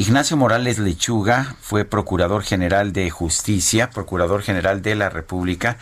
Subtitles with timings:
[0.00, 5.76] Ignacio Morales Lechuga fue Procurador General de Justicia, Procurador General de la República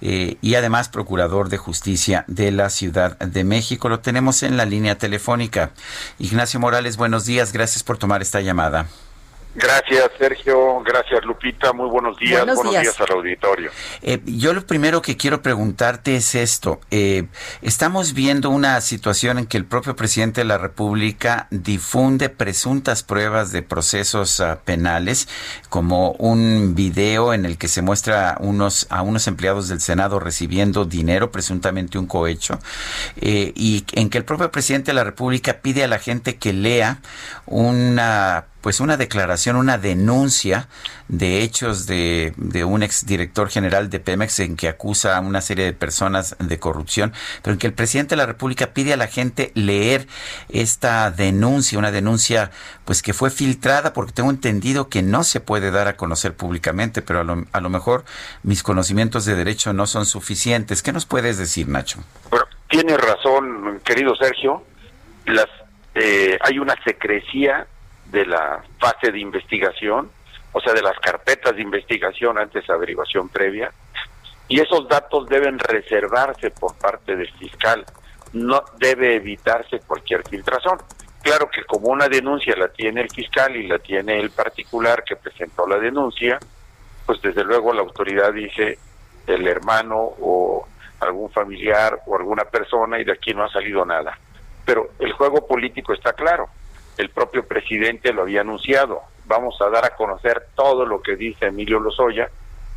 [0.00, 3.88] eh, y además Procurador de Justicia de la Ciudad de México.
[3.88, 5.72] Lo tenemos en la línea telefónica.
[6.20, 7.52] Ignacio Morales, buenos días.
[7.52, 8.86] Gracias por tomar esta llamada.
[9.54, 10.80] Gracias, Sergio.
[10.80, 11.72] Gracias, Lupita.
[11.72, 12.44] Muy buenos días.
[12.44, 13.00] Buenos, días.
[13.00, 13.70] al auditorio.
[14.02, 16.80] Eh, yo lo primero que quiero preguntarte es esto.
[16.90, 17.26] Eh,
[17.62, 23.52] estamos viendo una situación en que el propio presidente de la República difunde presuntas pruebas
[23.52, 25.28] de procesos uh, penales,
[25.68, 30.84] como un video en el que se muestra unos, a unos empleados del Senado recibiendo
[30.84, 32.58] dinero, presuntamente un cohecho,
[33.20, 36.52] eh, y en que el propio presidente de la República pide a la gente que
[36.52, 36.98] lea
[37.46, 40.68] una pues una declaración, una denuncia
[41.08, 45.66] de hechos de, de un exdirector general de Pemex en que acusa a una serie
[45.66, 49.06] de personas de corrupción, pero en que el presidente de la República pide a la
[49.06, 50.06] gente leer
[50.48, 52.52] esta denuncia, una denuncia
[52.86, 57.02] pues que fue filtrada porque tengo entendido que no se puede dar a conocer públicamente,
[57.02, 58.06] pero a lo, a lo mejor
[58.44, 60.82] mis conocimientos de derecho no son suficientes.
[60.82, 62.02] ¿Qué nos puedes decir, Nacho?
[62.30, 64.64] Bueno, tiene razón, querido Sergio.
[65.26, 65.50] Las,
[65.94, 67.66] eh, hay una secrecía
[68.06, 70.10] de la fase de investigación,
[70.52, 73.72] o sea, de las carpetas de investigación antes de averiguación previa,
[74.48, 77.84] y esos datos deben reservarse por parte del fiscal,
[78.32, 80.78] no debe evitarse cualquier filtración.
[81.22, 85.16] Claro que como una denuncia la tiene el fiscal y la tiene el particular que
[85.16, 86.38] presentó la denuncia,
[87.06, 88.78] pues desde luego la autoridad dice
[89.26, 90.68] el hermano o
[91.00, 94.18] algún familiar o alguna persona y de aquí no ha salido nada.
[94.66, 96.48] Pero el juego político está claro
[96.98, 99.02] el propio presidente lo había anunciado.
[99.26, 102.28] Vamos a dar a conocer todo lo que dice Emilio Lozoya,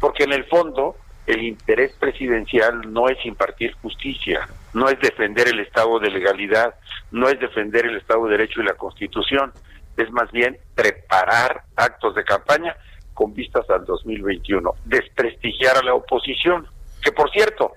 [0.00, 5.60] porque en el fondo el interés presidencial no es impartir justicia, no es defender el
[5.60, 6.74] Estado de legalidad,
[7.10, 9.52] no es defender el Estado de Derecho y la Constitución,
[9.96, 12.76] es más bien preparar actos de campaña
[13.14, 16.66] con vistas al 2021, desprestigiar a la oposición,
[17.02, 17.72] que por cierto,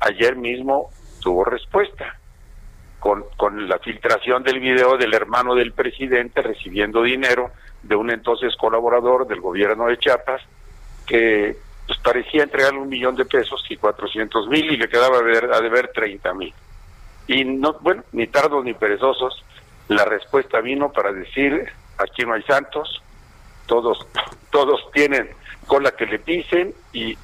[0.00, 0.88] ayer mismo
[1.20, 2.17] tuvo respuesta
[3.08, 7.52] con, con la filtración del video del hermano del presidente recibiendo dinero
[7.82, 10.42] de un entonces colaborador del gobierno de Chiapas
[11.06, 15.22] que pues, parecía entregarle un millón de pesos y cuatrocientos mil y le quedaba a
[15.22, 16.52] deber, a deber 30 mil.
[17.26, 19.42] Y no, bueno, ni tardos ni perezosos,
[19.88, 23.02] la respuesta vino para decir, aquí no hay santos,
[23.64, 24.06] todos,
[24.50, 25.30] todos tienen
[25.66, 27.16] cola que le pisen y,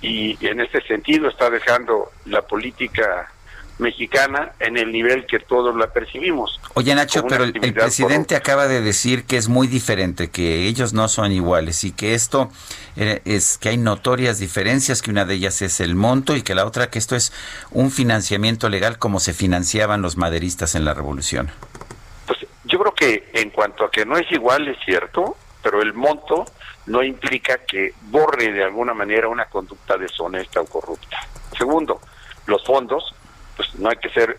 [0.47, 3.31] en ese sentido está dejando la política
[3.79, 6.61] mexicana en el nivel que todos la percibimos.
[6.75, 11.09] Oye Nacho, pero el, presidente acaba de decir que es muy diferente, que ellos no
[11.09, 12.51] son iguales y que esto
[12.97, 16.55] eh, es que hay notorias diferencias, que una de ellas es el monto y que
[16.55, 17.33] la otra que esto es
[17.71, 21.51] un financiamiento legal como se financiaban los maderistas en la revolución.
[22.27, 25.95] Pues yo creo que en cuanto a que no es igual es cierto, pero el
[25.95, 26.45] monto
[26.87, 31.19] no implica que borre de alguna manera una conducta deshonesta o corrupta.
[31.57, 32.01] Segundo,
[32.47, 33.15] los fondos
[33.57, 34.39] pues no hay que ser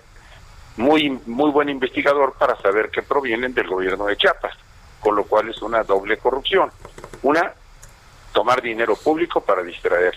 [0.77, 4.53] muy muy buen investigador para saber que provienen del gobierno de Chiapas,
[4.99, 6.71] con lo cual es una doble corrupción.
[7.21, 7.53] Una,
[8.33, 10.13] tomar dinero público para distraer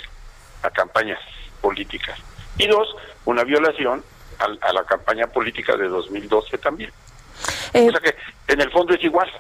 [0.63, 1.21] a campañas
[1.61, 2.19] políticas.
[2.57, 2.89] Y dos,
[3.25, 4.03] una violación
[4.39, 6.91] a, la campaña política de 2012 también.
[7.73, 8.17] Eh, o sea que
[8.53, 9.31] en el fondo es igual.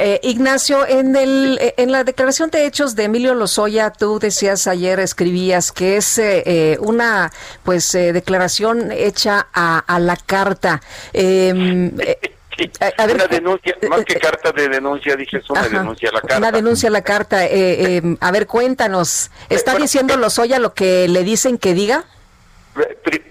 [0.00, 4.68] Eh, Ignacio, en, el, eh, en la declaración de hechos de Emilio Lozoya, tú decías
[4.68, 7.32] ayer, escribías que es eh, una
[7.64, 10.80] pues declaración hecha a, la carta.
[11.12, 11.90] Em,
[13.12, 16.38] una denuncia, más que carta de denuncia, dije, es una denuncia a la carta.
[16.38, 17.40] Una denuncia a la carta.
[17.40, 22.04] A ver, cuéntanos, ¿está diciendo Lozoya lo que le dicen que diga?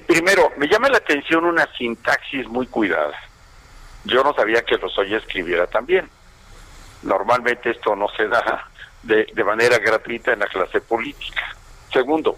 [0.06, 3.14] primero, me llama la atención una sintaxis muy cuidada.
[4.04, 6.10] Yo no sabía que Lozoya escribiera también.
[7.04, 8.70] Normalmente esto no se da
[9.04, 11.56] de, de manera gratuita en la clase política.
[11.92, 12.38] Segundo,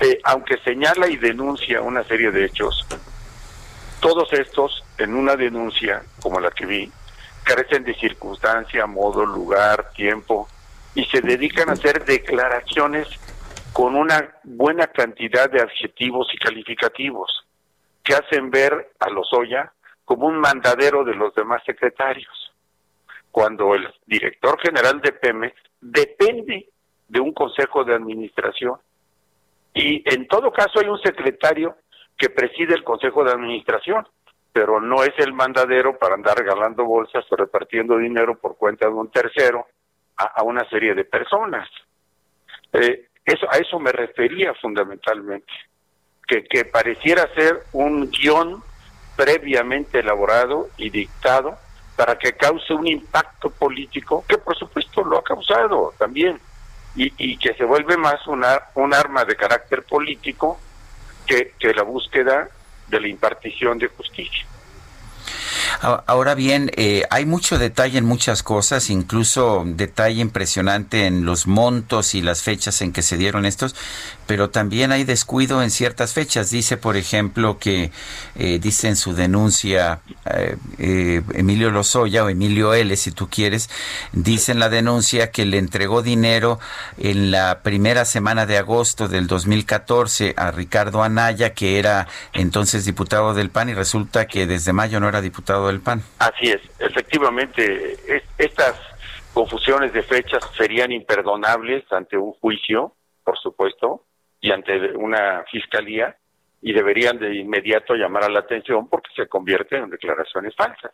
[0.00, 2.86] eh, aunque señala y denuncia una serie de hechos,
[4.00, 6.92] todos estos en una denuncia como la que vi
[7.42, 10.48] carecen de circunstancia, modo, lugar, tiempo
[10.94, 13.08] y se dedican a hacer declaraciones
[13.72, 17.46] con una buena cantidad de adjetivos y calificativos
[18.04, 19.72] que hacen ver a Lozoya
[20.04, 22.52] como un mandadero de los demás secretarios,
[23.30, 26.68] cuando el director general de Pemex depende
[27.08, 28.78] de un consejo de administración
[29.74, 31.76] y en todo caso hay un secretario
[32.16, 34.06] que preside el consejo de administración,
[34.52, 38.92] pero no es el mandadero para andar regalando bolsas o repartiendo dinero por cuenta de
[38.92, 39.66] un tercero
[40.16, 41.68] a, una serie de personas.
[42.72, 45.52] Eh, eso, a eso me refería fundamentalmente,
[46.26, 48.60] que, que pareciera ser un guion
[49.16, 51.56] previamente elaborado y dictado
[51.98, 56.38] para que cause un impacto político, que por supuesto lo ha causado también,
[56.94, 60.60] y, y que se vuelve más una, un arma de carácter político
[61.26, 62.48] que, que la búsqueda
[62.86, 64.46] de la impartición de justicia.
[65.80, 72.14] Ahora bien, eh, hay mucho detalle en muchas cosas, incluso detalle impresionante en los montos
[72.14, 73.76] y las fechas en que se dieron estos,
[74.28, 76.50] pero también hay descuido en ciertas fechas.
[76.50, 77.90] Dice, por ejemplo, que
[78.36, 83.70] eh, dice en su denuncia eh, eh, Emilio Lozoya o Emilio L, si tú quieres,
[84.12, 86.60] dice en la denuncia que le entregó dinero
[86.98, 93.32] en la primera semana de agosto del 2014 a Ricardo Anaya, que era entonces diputado
[93.32, 96.02] del PAN, y resulta que desde mayo no era diputado del PAN.
[96.18, 97.96] Así es, efectivamente,
[98.38, 98.74] estas
[99.32, 102.94] confusiones de fechas serían imperdonables ante un juicio,
[103.24, 104.04] por supuesto,
[104.40, 106.16] y ante una fiscalía,
[106.60, 110.92] y deberían de inmediato llamar a la atención porque se convierten en declaraciones falsas.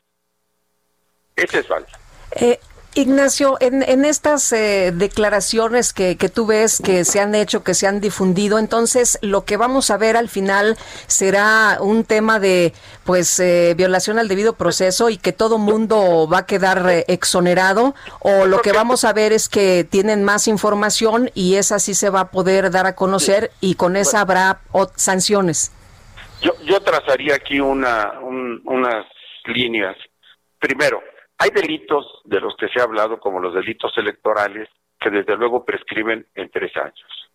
[1.35, 1.99] Esa es falsa.
[2.37, 2.59] Eh,
[2.97, 7.75] Ignacio, en, en estas eh, declaraciones que, que, tú ves que se han hecho, que
[7.75, 10.77] se han difundido, entonces lo que vamos a ver al final
[11.09, 12.73] será un tema de
[13.05, 17.97] pues eh, violación al debido proceso y que todo mundo va a quedar eh, exonerado
[18.21, 22.11] o lo que vamos a ver es que tienen más información y esa sí se
[22.11, 24.61] va a poder dar a conocer y con esa habrá
[24.95, 25.73] sanciones.
[26.41, 29.07] Yo, yo trazaría aquí una, unas
[29.47, 29.97] líneas.
[30.61, 31.03] Primero,
[31.39, 35.65] hay delitos de los que se ha hablado, como los delitos electorales, que desde luego
[35.65, 37.31] prescriben en tres años.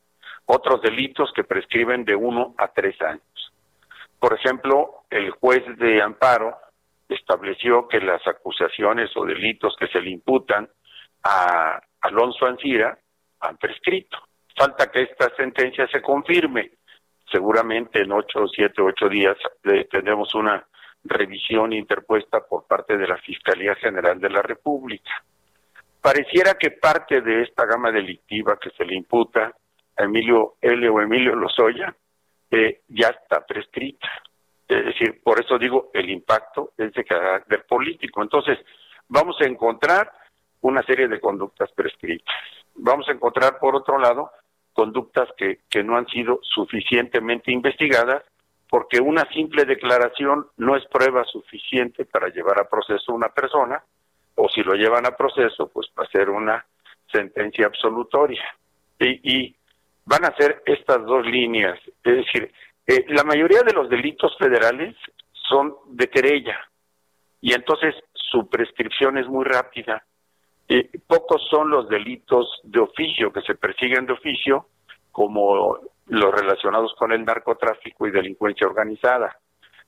[0.46, 3.54] Otros delitos que prescriben de uno a tres años.
[4.20, 6.58] Por ejemplo, el juez de amparo
[7.08, 10.70] estableció que las acusaciones o delitos que se le imputan
[11.24, 12.98] a Alonso Ancira
[13.42, 14.18] han prescrito.
[14.56, 16.72] Falta que esta sentencia se confirme.
[17.32, 20.66] Seguramente en ocho, siete, ocho días eh, tendremos una
[21.04, 25.12] revisión interpuesta por parte de la Fiscalía General de la República.
[26.02, 29.54] Pareciera que parte de esta gama delictiva que se le imputa
[29.98, 30.90] a Emilio L.
[30.90, 31.94] o Emilio Lozoya
[32.52, 34.08] eh, ya está prescrita.
[34.68, 38.22] Es decir, por eso digo, el impacto es de carácter político.
[38.22, 38.60] Entonces,
[39.08, 40.12] vamos a encontrar
[40.62, 42.36] una serie de conductas prescritas.
[42.76, 44.32] Vamos a encontrar, por otro lado,
[44.74, 48.24] conductas que, que no han sido suficientemente investigadas
[48.70, 53.84] porque una simple declaración no es prueba suficiente para llevar a proceso a una persona,
[54.36, 56.66] o si lo llevan a proceso, pues va a ser una
[57.12, 58.44] sentencia absolutoria.
[59.00, 59.56] Y,
[60.06, 61.80] van a ser estas dos líneas.
[62.04, 62.52] Es decir,
[62.88, 64.96] eh, la mayoría de los delitos federales
[65.32, 66.58] son de querella,
[67.42, 70.04] y entonces su prescripción es muy rápida.
[70.68, 74.68] Eh, pocos son los delitos de oficio que se persiguen de oficio,
[75.12, 75.78] como
[76.10, 79.38] los relacionados con el narcotráfico y delincuencia organizada.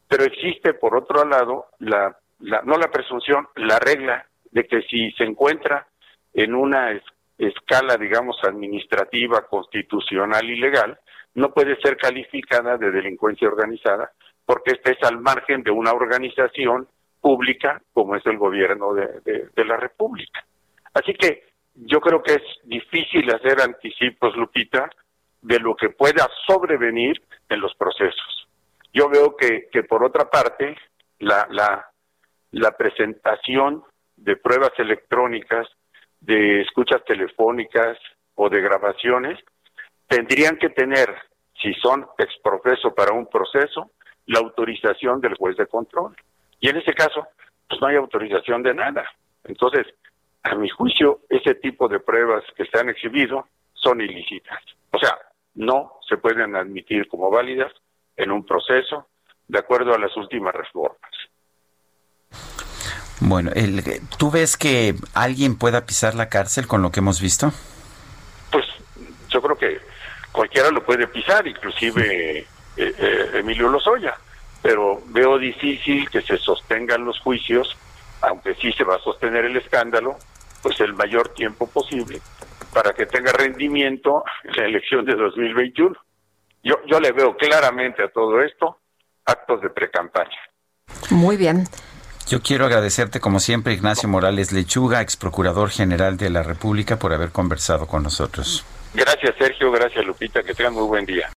[0.07, 5.23] Pero existe, por otro lado, la, no la presunción, la regla de que si se
[5.23, 5.87] encuentra
[6.33, 6.99] en una
[7.37, 10.99] escala, digamos, administrativa, constitucional y legal,
[11.33, 14.11] no puede ser calificada de delincuencia organizada
[14.45, 16.87] porque esta es al margen de una organización
[17.21, 20.43] pública como es el gobierno de la República.
[20.93, 21.43] Así que
[21.75, 24.89] yo creo que es difícil hacer anticipos, Lupita,
[25.41, 28.47] de lo que pueda sobrevenir en los procesos.
[28.93, 30.75] Yo veo que, que por otra parte,
[31.19, 31.89] la, la,
[32.51, 33.83] la presentación
[34.17, 35.67] de pruebas electrónicas,
[36.19, 37.97] de escuchas telefónicas
[38.35, 39.39] o de grabaciones,
[40.07, 41.15] tendrían que tener,
[41.59, 43.91] si son exprofeso para un proceso,
[44.27, 46.15] la autorización del juez de control.
[46.59, 47.27] Y en ese caso,
[47.67, 49.09] pues no hay autorización de nada.
[49.45, 49.87] Entonces,
[50.43, 54.61] a mi juicio, ese tipo de pruebas que se han exhibido son ilícitas.
[54.91, 55.17] O sea,
[55.55, 57.71] no se pueden admitir como válidas
[58.15, 59.07] en un proceso
[59.47, 61.11] de acuerdo a las últimas reformas.
[63.19, 63.51] Bueno,
[64.17, 67.51] ¿tú ves que alguien pueda pisar la cárcel con lo que hemos visto?
[68.51, 68.65] Pues
[69.29, 69.79] yo creo que
[70.31, 72.45] cualquiera lo puede pisar, inclusive eh,
[72.77, 74.15] eh, Emilio Lozoya,
[74.61, 77.77] pero veo difícil que se sostengan los juicios,
[78.21, 80.17] aunque sí se va a sostener el escándalo,
[80.63, 82.21] pues el mayor tiempo posible
[82.73, 85.95] para que tenga rendimiento en la elección de 2021.
[86.63, 88.77] Yo, yo le veo claramente a todo esto
[89.25, 90.37] actos de precampaña.
[91.09, 91.65] Muy bien.
[92.27, 97.13] Yo quiero agradecerte como siempre, Ignacio Morales Lechuga, ex procurador general de la República, por
[97.13, 98.63] haber conversado con nosotros.
[98.93, 99.71] Gracias, Sergio.
[99.71, 100.43] Gracias, Lupita.
[100.43, 101.31] Que tengan muy buen día.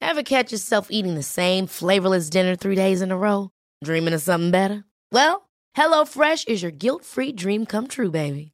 [0.00, 3.50] Ever catch yourself eating the same flavorless dinner three days in a row?
[3.82, 4.84] Dreaming of something better?
[5.10, 8.53] Well, HelloFresh is your guilt-free dream come true, baby.